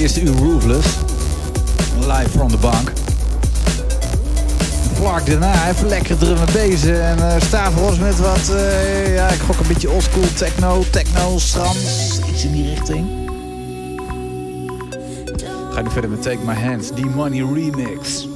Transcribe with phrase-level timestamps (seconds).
[0.00, 0.86] eerste uur Roofless.
[1.98, 2.92] Live from the bank.
[4.94, 6.98] Vlak daarna even lekker drummen bezig.
[6.98, 12.20] En uh, Stavros met wat, uh, ja, ik gok een beetje oldschool techno, techno, strams.
[12.32, 13.06] Iets in die richting.
[15.70, 18.29] Ga nu verder met Take My Hands, die Money Remix.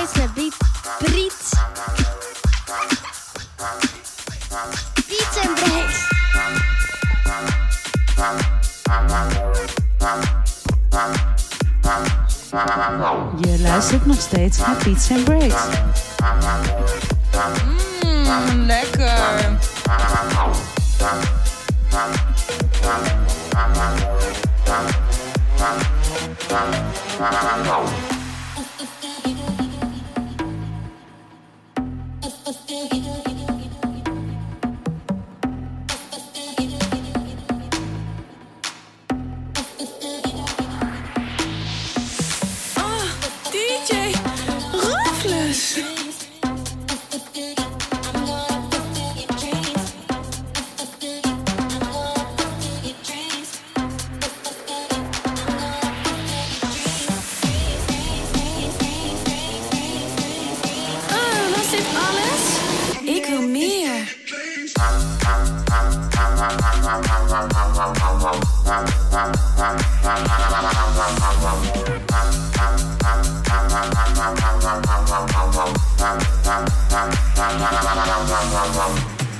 [0.00, 0.59] Luistert nog steeds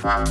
[0.03, 0.25] Wow,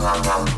[0.00, 0.53] wow, wow.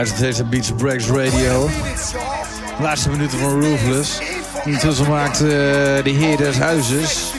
[0.00, 1.68] Luistert deze Beats Breaks Radio.
[2.78, 4.20] Laatste minuten van Roofless.
[4.64, 7.32] Intussen maakt uh, de heer des huizes,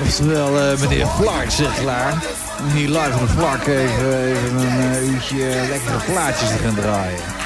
[0.00, 2.12] oftewel uh, meneer Flark, zich klaar.
[2.58, 5.36] Om hier live op Flark even, even een uh, uurtje
[5.68, 7.41] lekkere plaatjes te gaan draaien.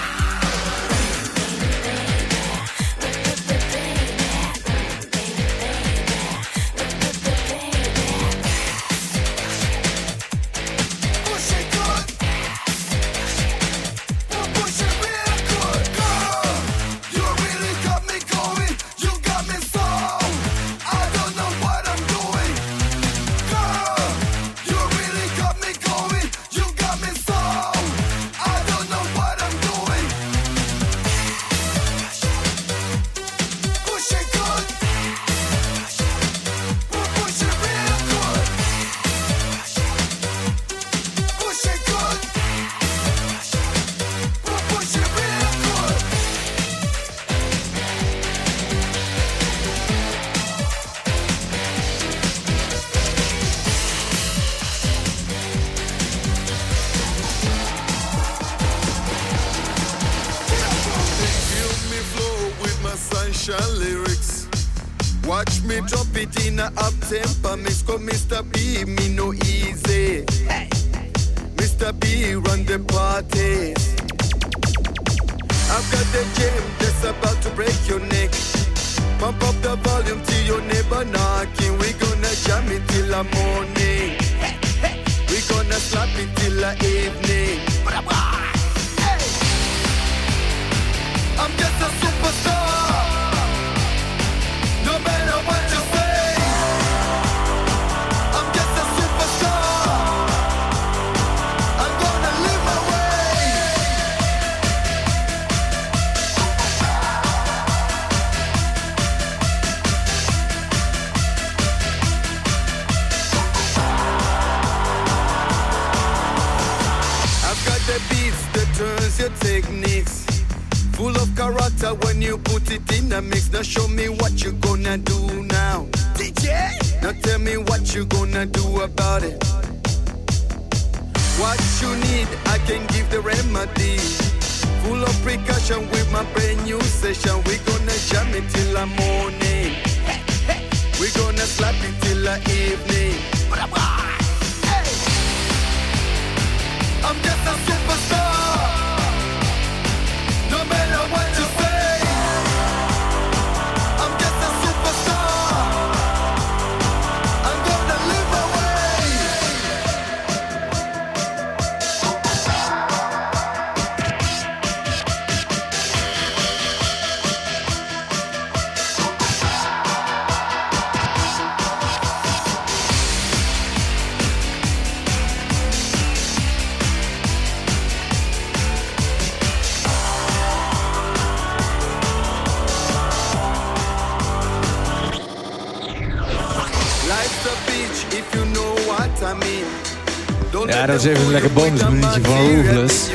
[190.86, 193.08] Dat is even een lekker bonusminuutje van Roofless.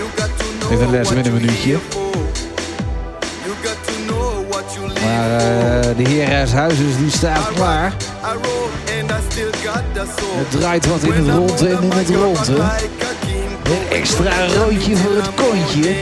[0.69, 1.77] in een met een minuutje.
[5.03, 7.93] Maar uh, de heer Huizes die staat klaar.
[10.35, 12.47] Het draait wat in het rond en in het rond.
[12.47, 12.53] Hè.
[12.53, 15.95] Een extra roodje voor het kontje.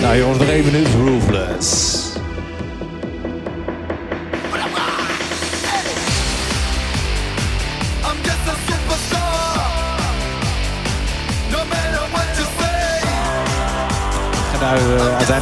[0.00, 1.91] Nou jongens, nog één minuut Roofless.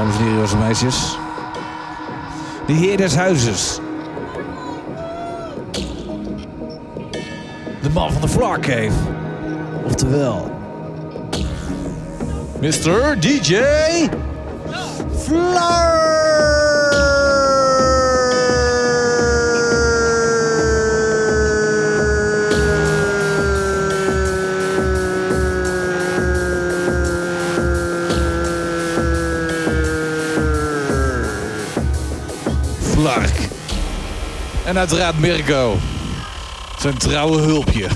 [0.00, 1.18] Dames en heren, jongens en meisjes.
[2.66, 3.80] De heer des huizes.
[7.82, 8.90] De man van de Flock Cave.
[9.84, 10.50] Oftewel...
[12.60, 13.20] Mr.
[13.20, 13.58] DJ...
[15.16, 15.99] Flark.
[34.70, 35.78] En uiteraard Mirko.
[36.78, 37.88] Zijn trouwe hulpje.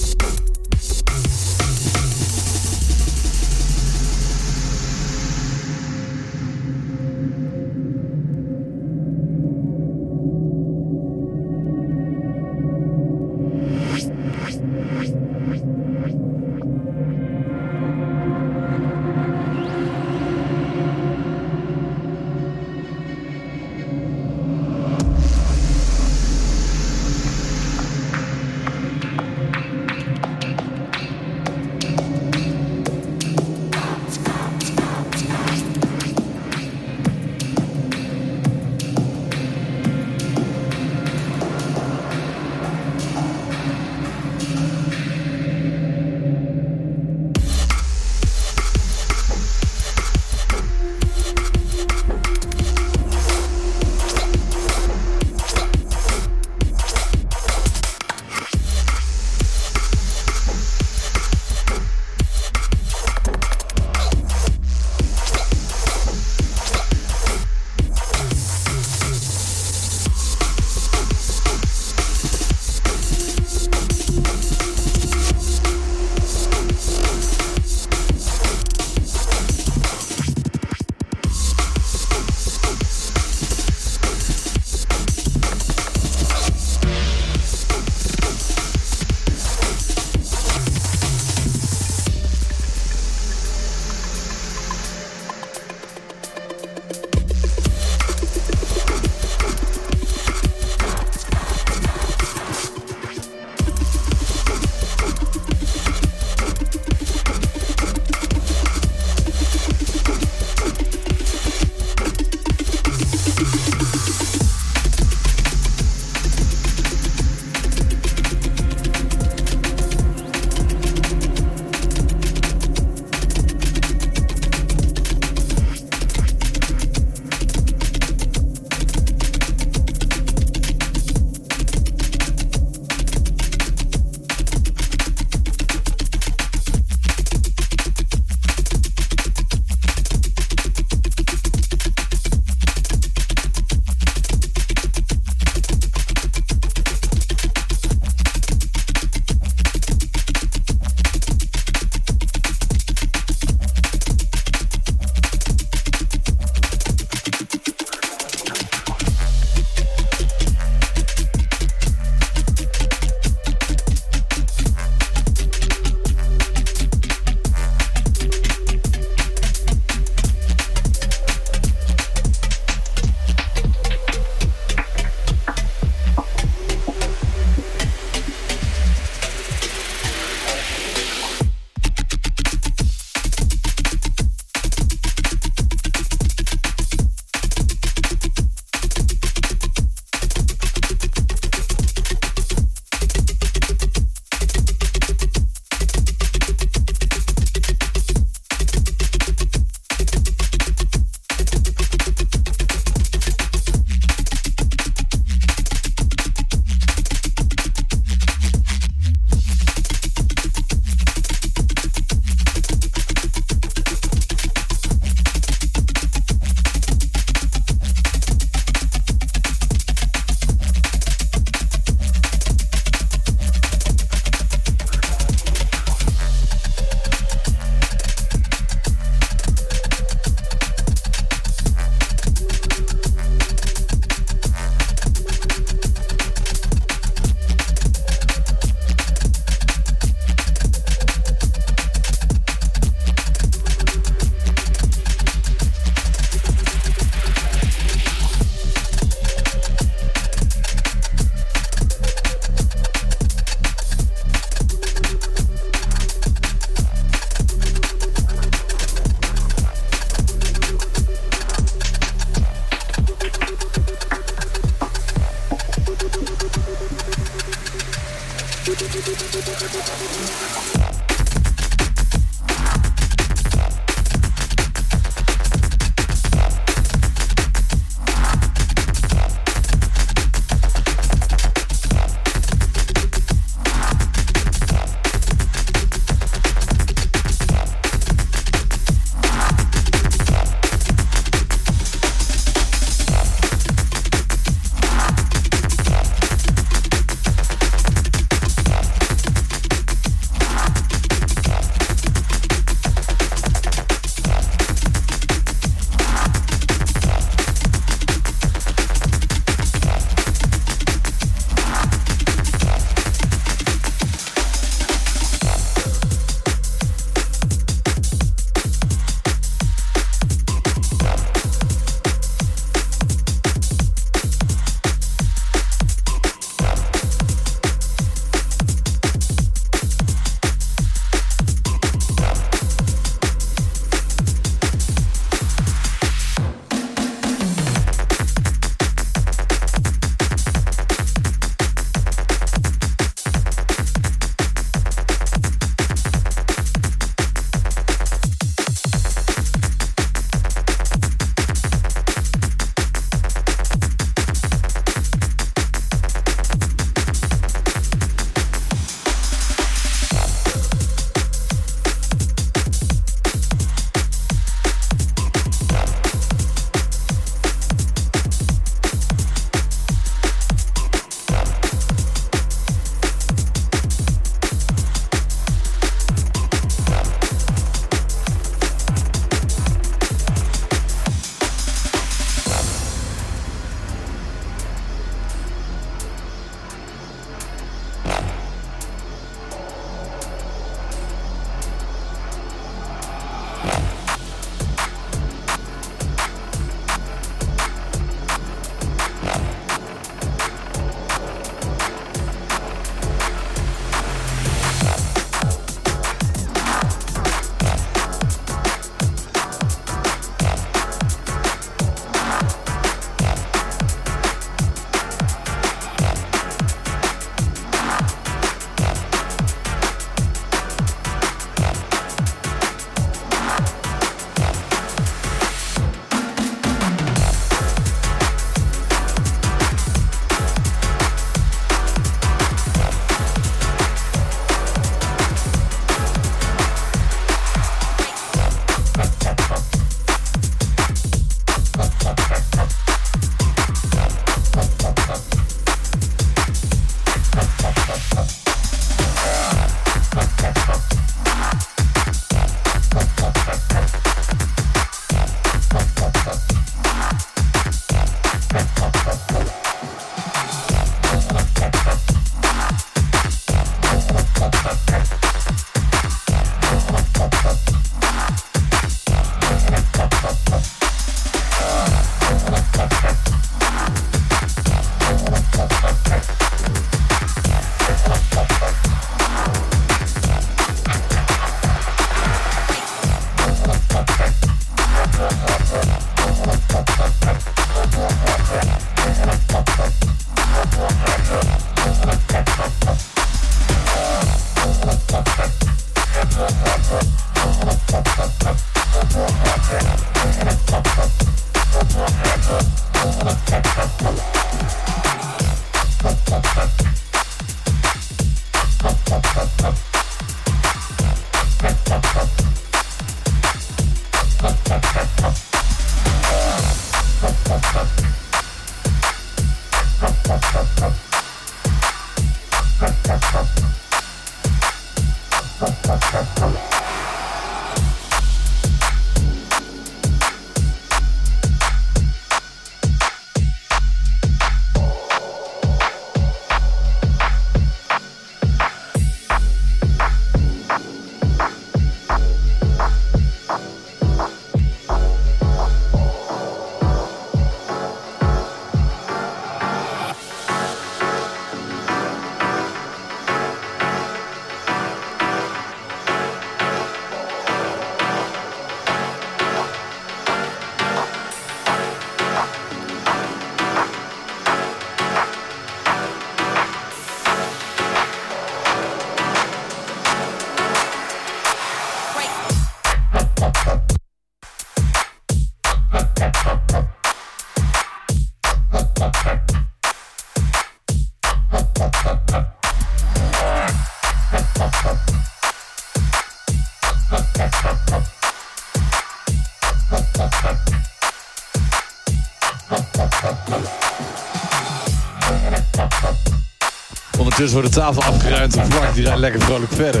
[597.38, 600.00] Ondertussen wordt de tafel afgeruimd en Vlak die rijdt lekker vrolijk verder.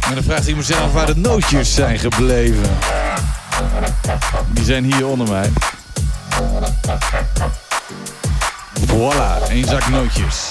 [0.00, 2.70] En dan vraagt iemand zich waar de nootjes zijn gebleven.
[4.50, 5.50] Die zijn hier onder mij.
[8.86, 10.47] Voilà, één zak nootjes.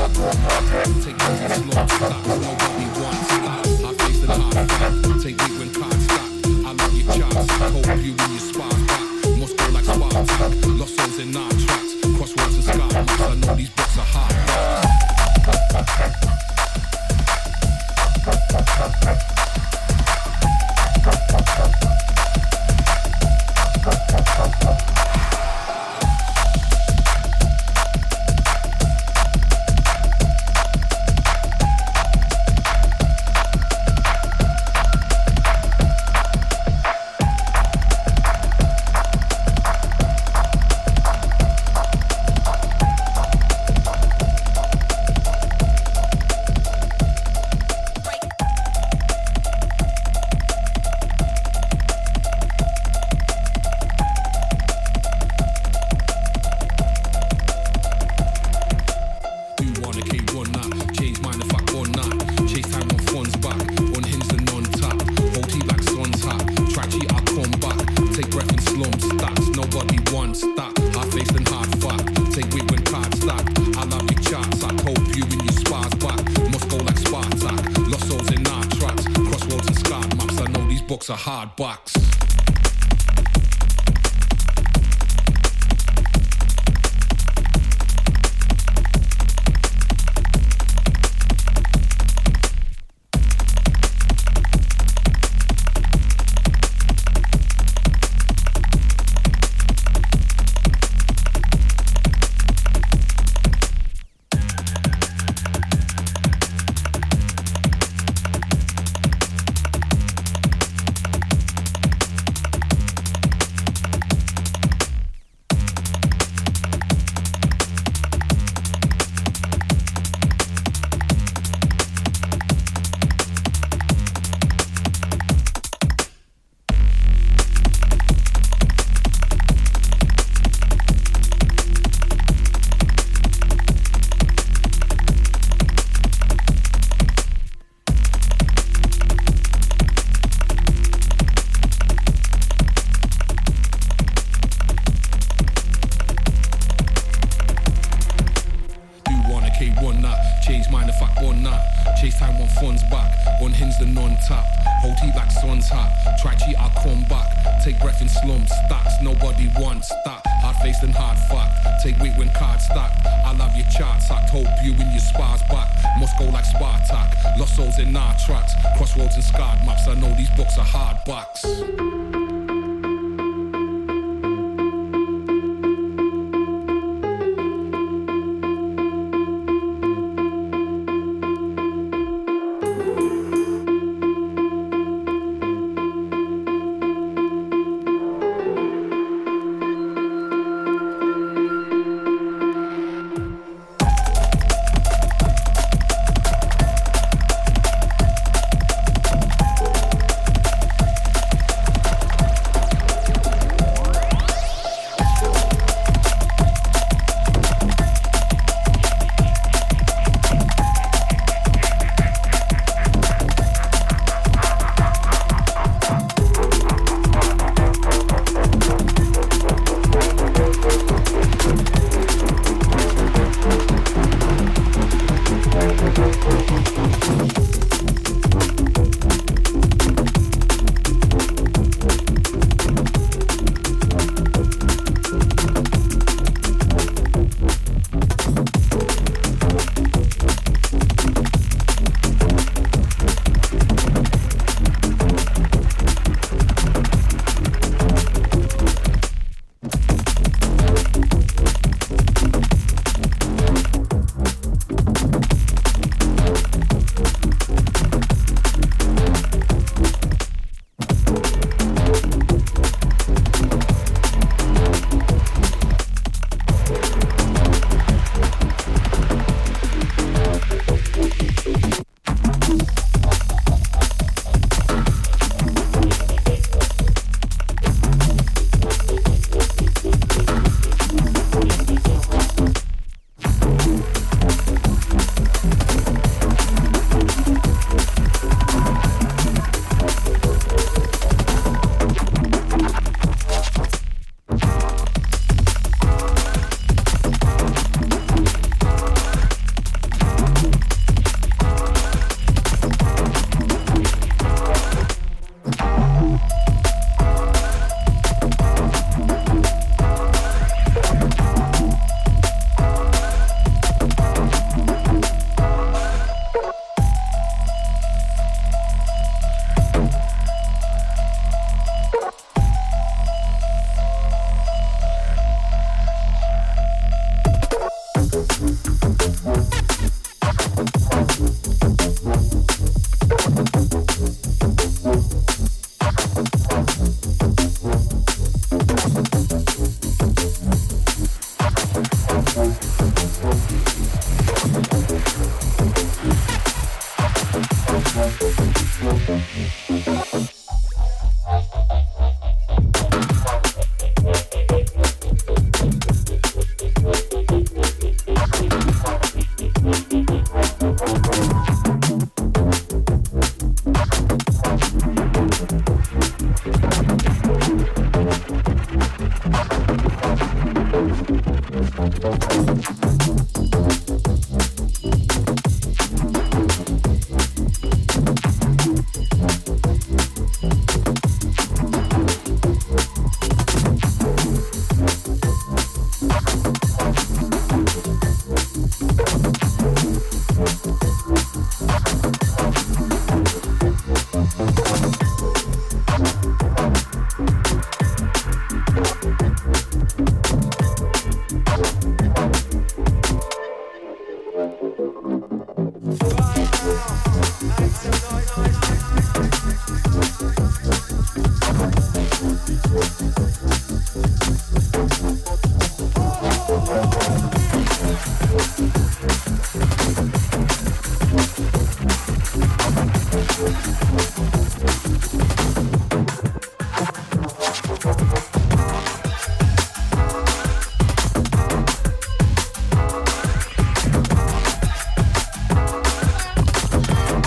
[0.00, 2.26] Take slow, stop.
[2.26, 3.66] Nobody wants stop.
[3.84, 5.22] I face the top back.
[5.22, 6.22] Take when stop.
[6.64, 7.50] I love your chops.
[7.60, 9.04] Hope you in spot back.
[9.36, 9.86] Moscow like
[10.78, 11.49] Lost souls in.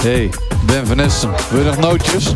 [0.03, 0.29] Hey,
[0.65, 1.31] Ben van Essen.
[1.49, 2.33] Wil je nog nootjes?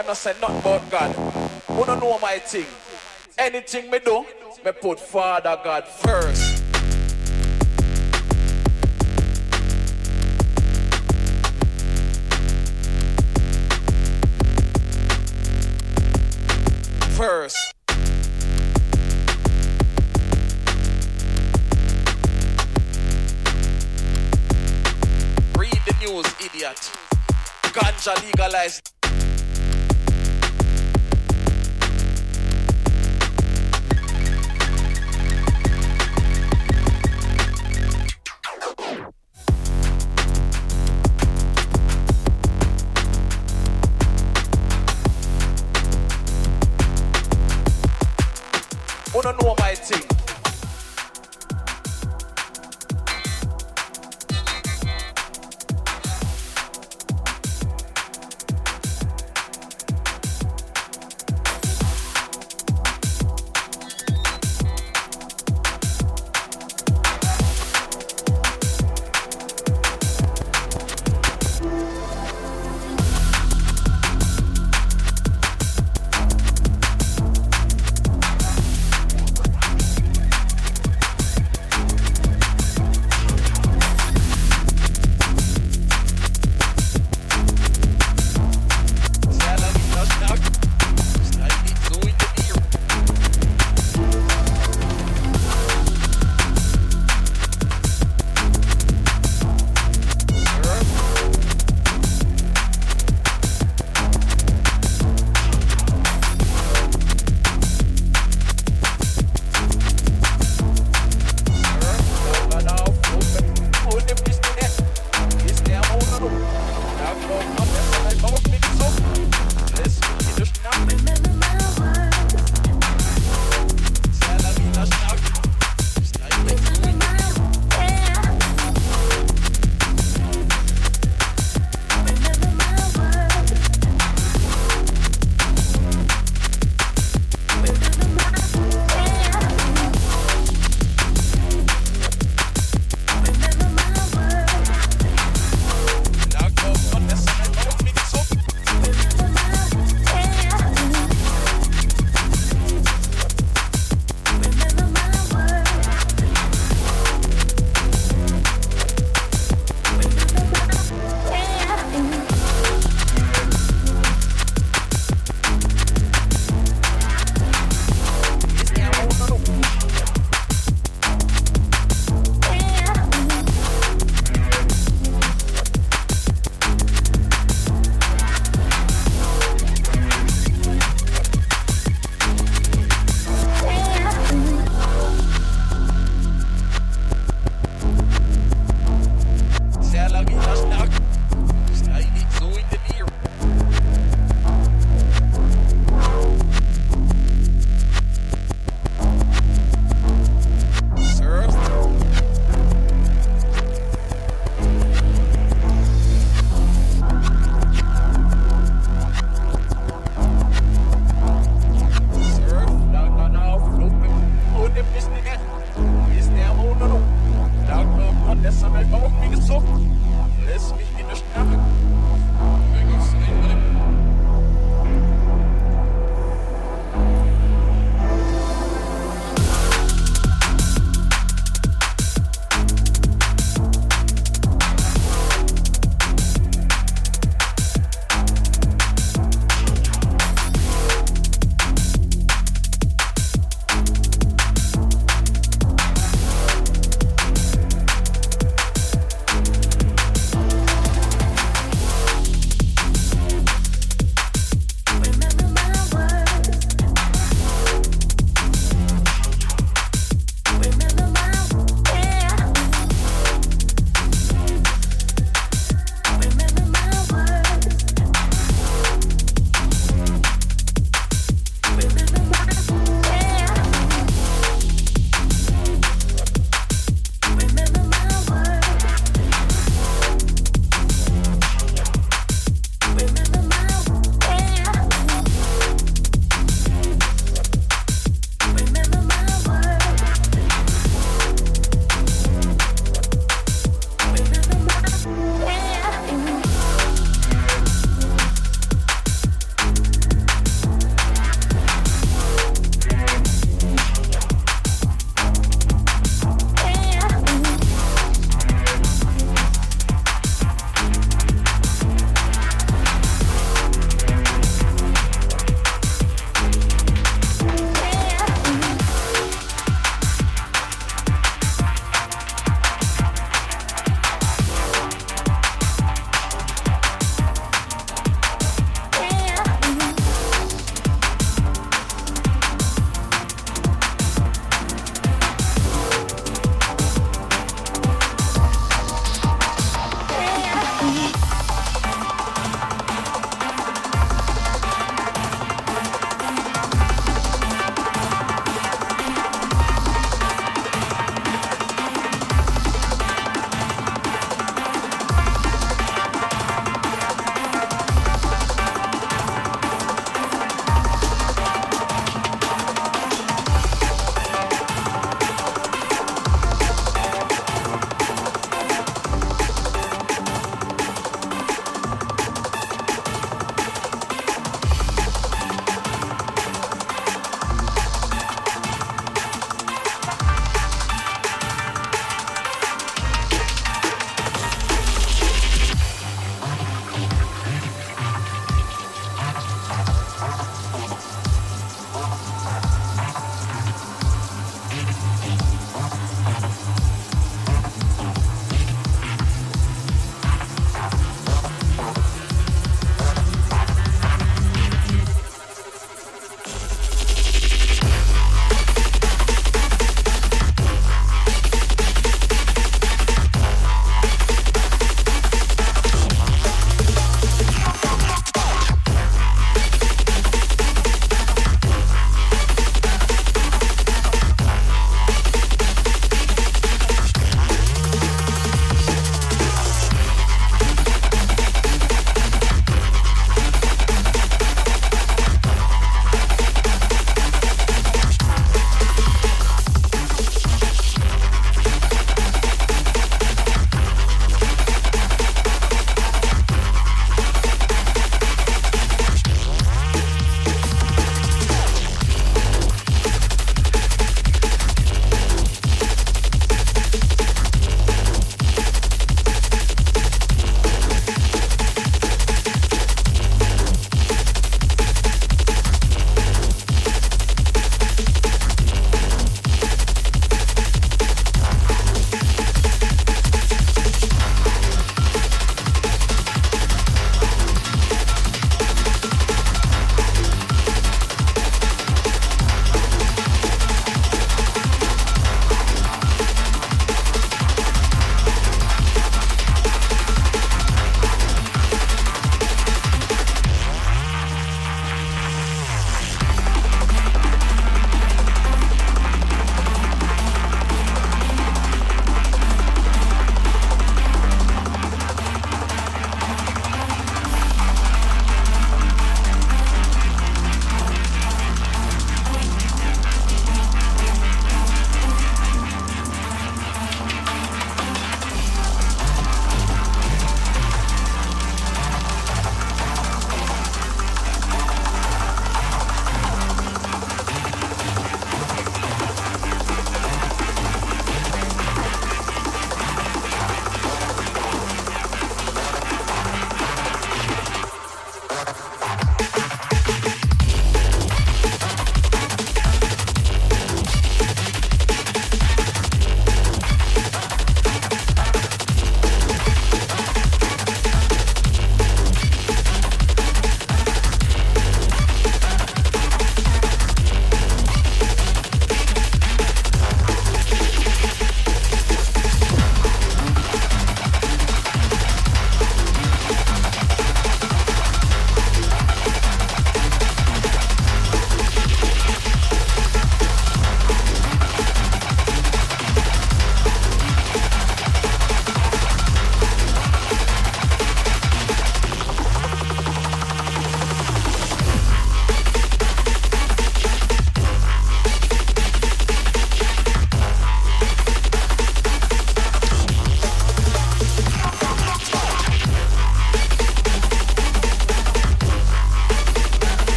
[0.00, 1.12] I not say nothing about God.
[1.66, 2.64] Who don't know my thing?
[3.36, 4.24] Anything me do,
[4.64, 6.62] me put Father God first.
[17.14, 17.74] First.
[25.58, 26.90] Read the news, idiot.
[27.74, 28.99] Ganja legalized.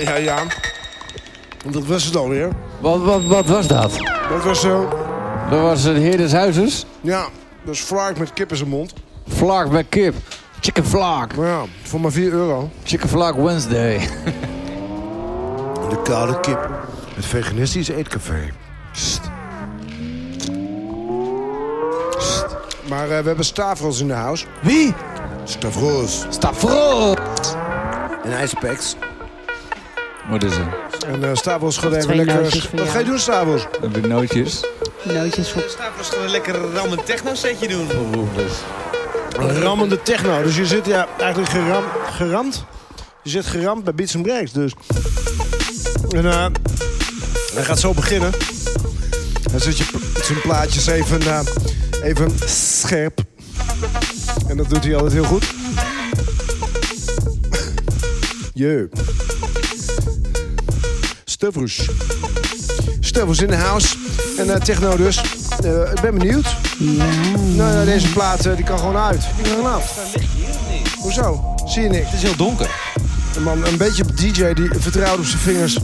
[0.00, 0.36] Ja, ja, ja.
[1.62, 2.48] Want Dat was het alweer.
[2.80, 3.92] Wat, wat, wat was dat?
[4.28, 4.88] Dat was zo.
[5.50, 6.86] Dat was de heer des huizes.
[7.00, 7.26] Ja,
[7.64, 8.92] dat is vlak met kip in zijn mond.
[9.28, 10.14] Vlak bij kip.
[10.60, 11.36] Chicken vlak.
[11.36, 12.70] Maar ja, voor maar 4 euro.
[12.84, 14.08] Chicken vlak Wednesday.
[15.90, 16.70] De koude kip.
[17.14, 18.50] Het veganistisch eetcafé.
[22.88, 24.46] Maar eh, we hebben Stavros in de house.
[24.60, 24.94] Wie?
[25.44, 26.26] Stavros.
[26.30, 27.16] Stavros.
[28.24, 28.96] En ijspeks.
[30.28, 31.04] Wat is het?
[31.04, 32.42] En eh Stavros gaat even lekker...
[32.74, 33.66] Wat ga je doen, Stavros?
[33.80, 34.64] Heb je nootjes?
[35.02, 35.62] Nootjes voor...
[35.68, 37.88] Stavros gaat een lekker ram en techno setje doen.
[39.38, 40.42] Een rammende techno.
[40.42, 42.64] Dus je zit ja, eigenlijk geram, geramd.
[43.22, 44.52] Je zit geramd bij Beats Breaks.
[44.52, 44.72] Dus.
[46.10, 46.46] En eh,
[47.54, 48.30] hij gaat zo beginnen.
[49.50, 49.84] Dan zet je
[50.22, 51.40] zijn plaatjes even, eh,
[52.02, 53.20] even scherp.
[54.48, 55.44] En dat doet hij altijd heel goed.
[58.54, 58.88] Je.
[61.46, 61.88] Stavros.
[63.00, 63.96] Stavros in de house.
[64.38, 65.20] En eh, techno dus.
[65.64, 66.56] Eh, ik ben benieuwd.
[66.78, 67.10] Nou,
[67.54, 69.20] nou, deze plaat eh, die kan gewoon uit.
[69.36, 70.14] Die kan gewoon af.
[70.98, 71.54] Hoezo?
[71.66, 72.04] Zie je niks?
[72.04, 72.70] Het is heel donker.
[73.36, 75.78] Een man, een beetje DJ die vertrouwt op zijn vingers.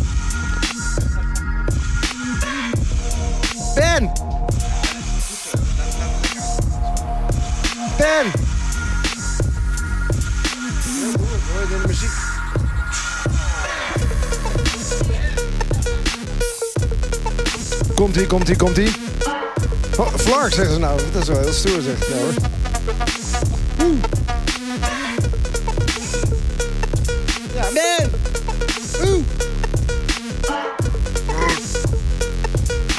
[18.12, 18.90] Komt-ie, komt-ie, komt-ie.
[19.98, 21.00] Oh, Flark zeggen ze nou.
[21.12, 22.32] Dat is wel heel stoer, zegt hij hoor.
[27.54, 28.10] Ja, Ben!
[29.04, 29.24] Oeh.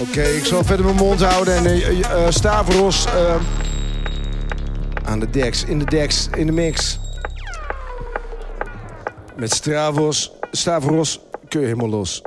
[0.01, 3.07] Oké, ik zal verder mijn mond houden en eh, Stavros
[5.03, 6.99] aan de deks, in de deks, in de mix.
[9.35, 12.21] Met Stavros, Stavros kun je helemaal los.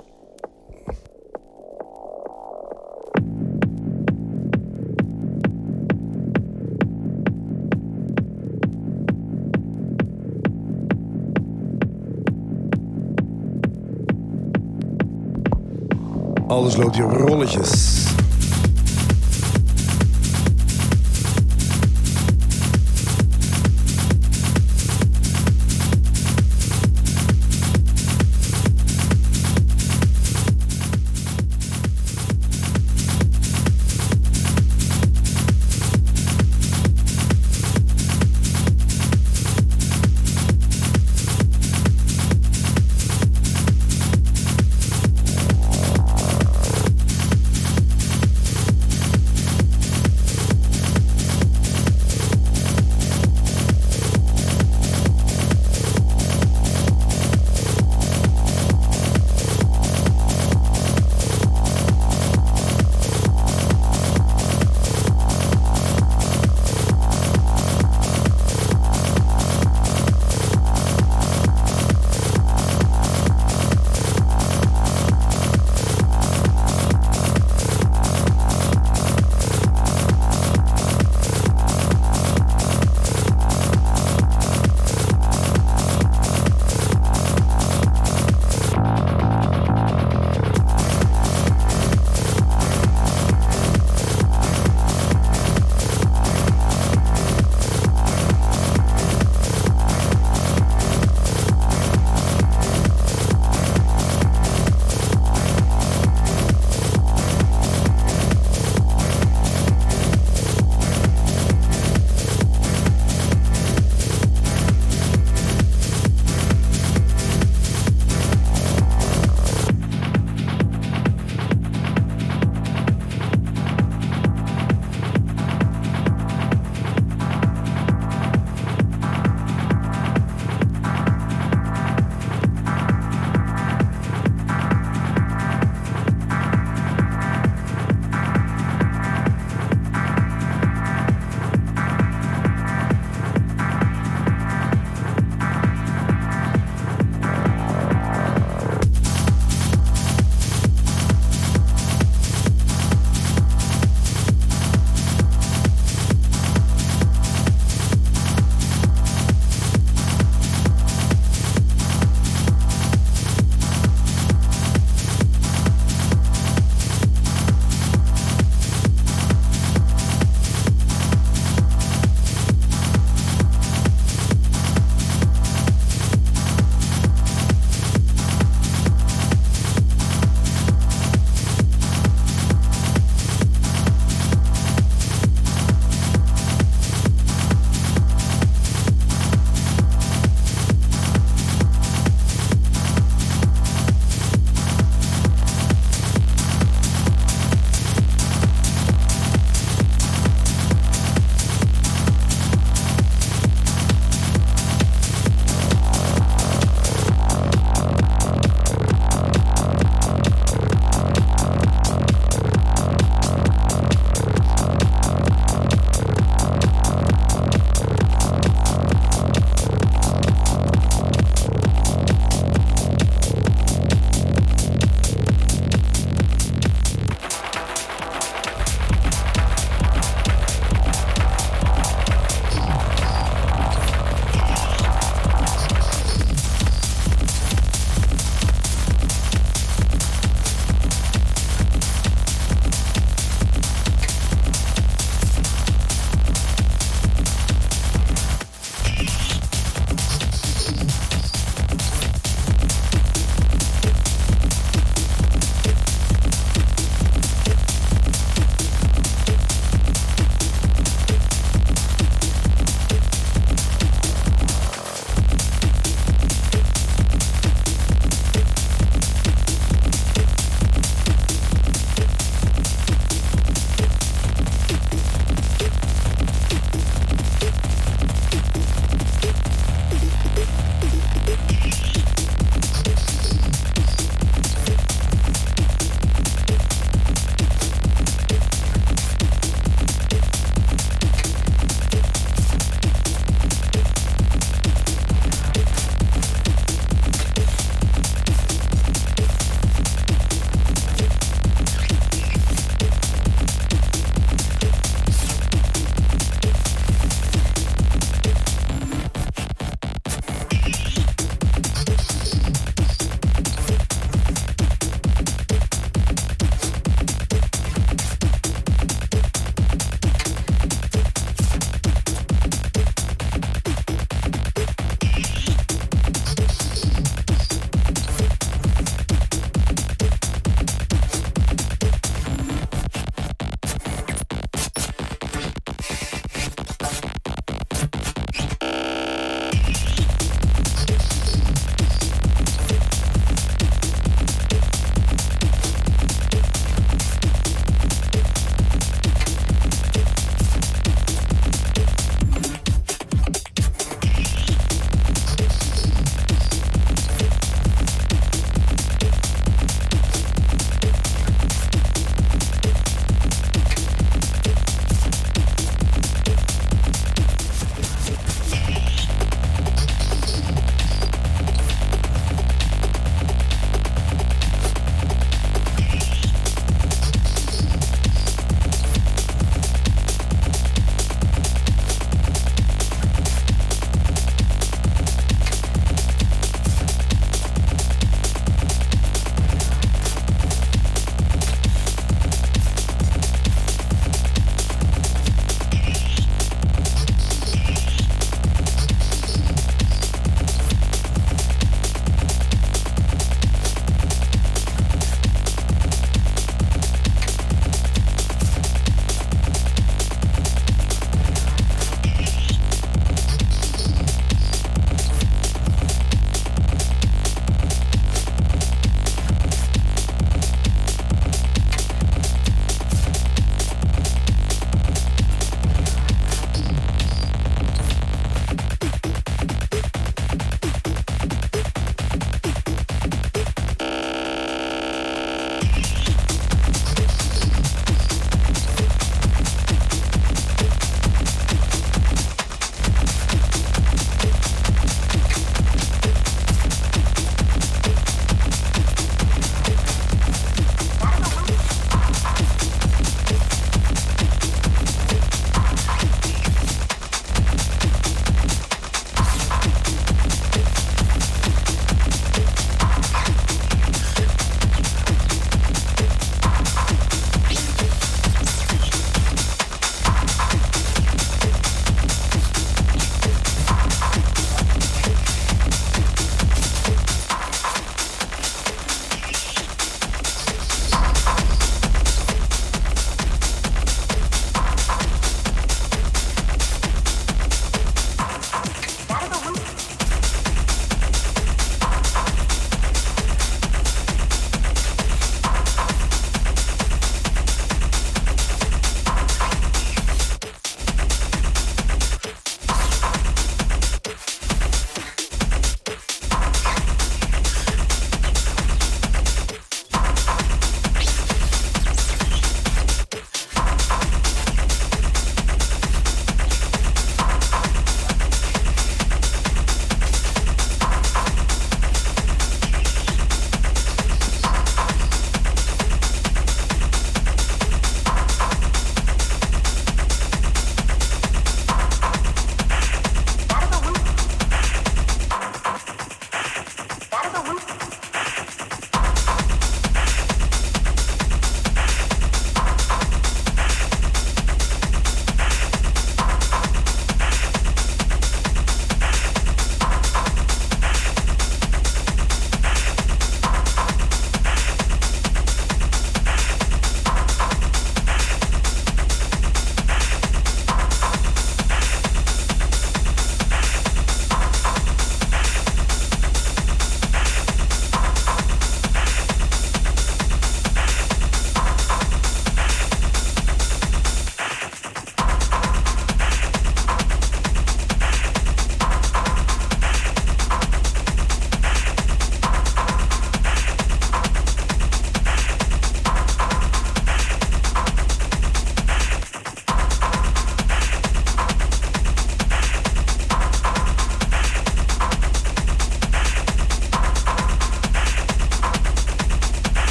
[16.56, 17.95] Alles loopt hier op rolletjes.